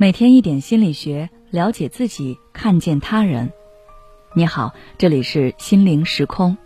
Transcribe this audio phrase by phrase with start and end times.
[0.00, 3.52] 每天一点心理学，了解自己，看见他人。
[4.32, 6.56] 你好，这里是心灵时空。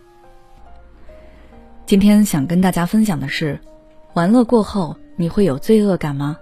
[1.85, 3.59] 今天想跟大家分享的是，
[4.13, 6.37] 玩乐过后你会有罪恶感吗？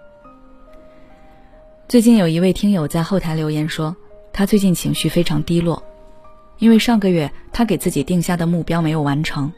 [1.87, 3.95] 最近有一位听友在后台留言说，
[4.31, 5.81] 他最近情绪非常低落，
[6.59, 9.51] 因为上个月他给自己定下的目标没有完成。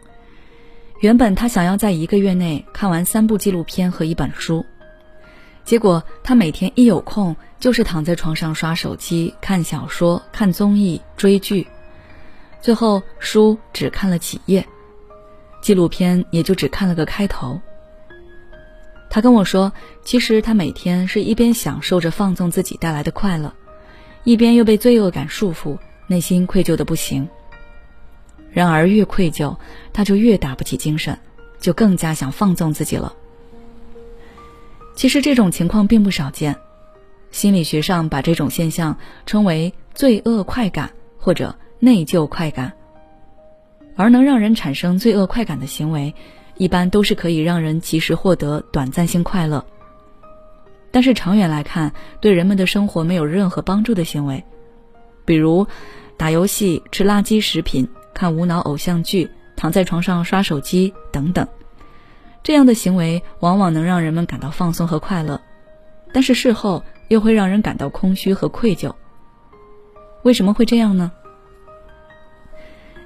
[1.01, 4.65] 原本他想要在一个月内看完三部纪录片和一本书。
[5.65, 11.67] 结果他每天一有空，就是躺在床上刷手机、看小说、看综艺、追剧，
[12.61, 14.65] 最后书只看了几页，
[15.61, 17.59] 纪录片也就只看了个开头。
[19.09, 19.71] 他跟我说，
[20.03, 23.51] 其实他每天是一边享受着放纵自己带来的快乐，
[24.23, 27.27] 一边又被罪恶感束缚，内心愧疚的不行。
[28.51, 29.57] 然而越愧疚，
[29.91, 31.17] 他就越打不起精神，
[31.59, 33.11] 就更加想放纵自己了。
[34.95, 36.55] 其实这种情况并不少见，
[37.29, 42.71] 心理学上把这种现象称为罪恶快感或者内疚快感。
[43.97, 46.13] 而能让人产生罪恶快感的行为，
[46.55, 49.63] 一般都是可以让人及时获得短暂性快乐，
[50.91, 54.43] 但是长远来看，对人们的生活没有任何帮助的行为，
[55.25, 55.65] 比如
[56.17, 61.47] 打游戏、吃垃圾食品、看无脑偶像剧、躺在床上刷手机等等。
[62.45, 65.41] 这样的行为往往能让人们感到放松和快乐，
[66.13, 68.93] 但是事后又会让人感到空虚和愧疚。
[70.21, 71.11] 为什么会这样呢？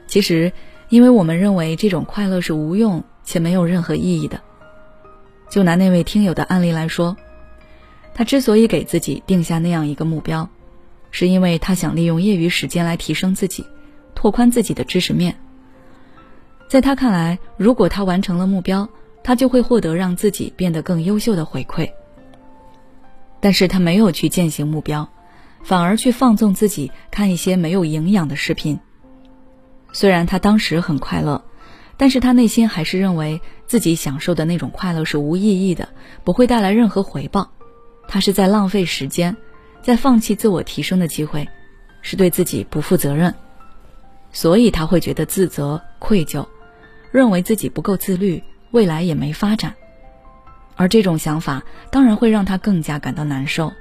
[0.07, 0.51] 其实，
[0.89, 4.41] 因为我们认为这种快乐是无用且没有任何意义的。
[5.49, 7.15] 就拿那位听友的案例来说，
[8.13, 10.49] 他之所以给自己定下那样一个目标，
[11.11, 13.65] 是因为他想利用业余时间来提升自己，
[14.15, 15.33] 拓宽自己的知识面。
[16.67, 18.89] 在他看来，如果他完成了目标，
[19.29, 21.91] 他就会获得让自己变得更优秀的回馈，
[23.39, 25.07] 但是他没有去践行目标，
[25.63, 28.79] 反而去放纵自己看一些没有营养的视频。
[29.93, 31.45] 虽然他当时很快乐，
[31.95, 35.89] 但是他内心还是认为自己享受的那种快乐是无意义的，
[36.23, 37.51] 不会带来任何回报，
[38.07, 39.37] 他是在浪费时间，
[39.83, 41.47] 在放弃自我提升的机会，
[42.01, 43.35] 是对自己不负责任，
[44.31, 46.47] 所以他会觉得自责、愧疚，
[47.11, 48.43] 认为自己不够自律。
[48.71, 49.75] 未来也没发展，
[50.75, 53.73] 而这种想法当然会让他更加感到难受。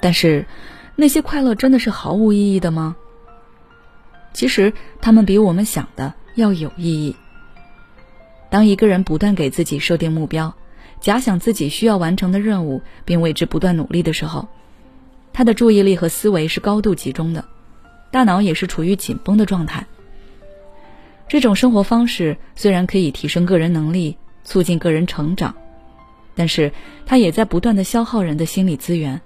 [0.00, 0.46] 但是，
[0.94, 2.96] 那些快乐真的是毫无意义的吗？
[4.32, 7.16] 其实，他们比我们想的要有意义。
[8.48, 10.54] 当一个人不断给自己设定目标，
[11.00, 14.48] 假想自己需要完成的任务，并为之不断努力的时候，
[15.32, 17.44] 他的注意力和思维是高度集中的，
[18.10, 19.86] 大脑也是处于紧绷的状态。
[21.28, 25.54] 这种生活方式虽然可以提升个人能力、促进个人成长，
[26.34, 26.72] 但是
[27.04, 29.20] 它也在不断的消耗人的心理资源，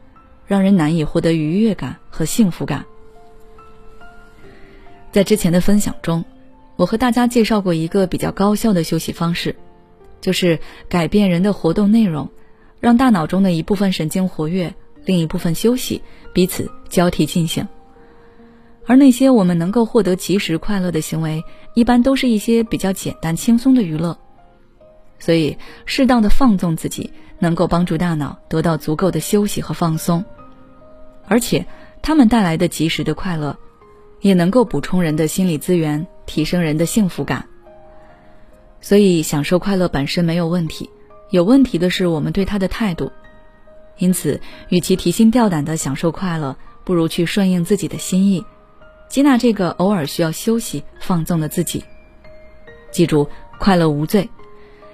[0.46, 2.84] 让人难以获得愉悦感和幸福感。
[5.12, 6.24] 在之前的分享中，
[6.76, 9.54] 我和大家介绍过一个比较高效的休息方式，
[10.22, 12.30] 就是改变人的活动内容，
[12.80, 14.72] 让大脑中的一部分神经活跃，
[15.04, 16.00] 另一部分休息，
[16.32, 17.68] 彼此交替进行。
[18.90, 24.18] 而那些我们能够获得及时快乐的行为，一般都是一些比较简单轻松的娱乐。
[25.20, 25.56] 所以，
[25.86, 27.08] 适当的放纵自己，
[27.38, 30.24] 能够帮助大脑得到足够的休息和放松，
[31.28, 31.64] 而且
[32.02, 33.56] 他们带来的及时的快乐，
[34.22, 37.46] 也能够补充人的心理资源，提升人的幸福感。
[38.80, 40.90] 所以，享受快乐本身没有问题，
[41.30, 43.12] 有问题的是我们对他的态度。
[43.98, 48.44] 因此，与其提心吊胆的享受快乐，不如去顺应自己的心意。
[49.10, 51.84] 接纳这个偶尔需要休息放纵的自己，
[52.93, 53.28] 记住
[53.59, 54.31] 快乐无罪，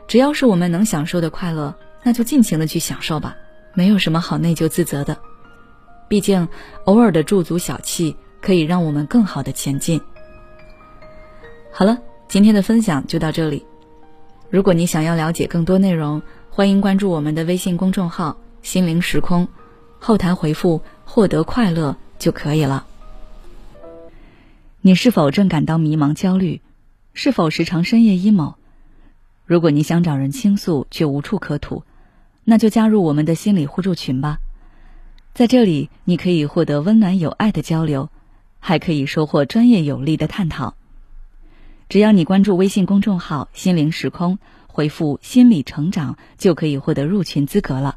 [0.09, 3.37] 只要是我们能享受的快乐，那就尽情的去享受吧，
[3.75, 5.19] 没有什么好内疚自责的。
[6.09, 6.49] 毕竟
[6.87, 10.01] 偶尔的驻足小憩，可以让我们更好的前进。
[11.71, 13.67] 好了，今天的分享就到这里。
[14.49, 19.47] 如果你想要了解更多内容，欢迎关注我们的微信公众号“心灵时空”，
[20.01, 22.87] 后台回复“获得快乐”就可以了。
[24.83, 26.61] 你是否正感到迷茫、焦虑？
[27.13, 28.55] 是否时常深夜 emo？
[29.45, 31.83] 如果你想找人倾诉却无处可吐，
[32.45, 34.39] 那就加入我们的心理互助群吧。
[35.35, 38.11] 在这里，你可以获得温暖有爱的交流，
[38.61, 40.75] 还可以收获专业有力的探讨。
[41.89, 47.97] 只要你关注微信公众号“心灵时空”，回复“心理成长”，就可以获得入群资格了。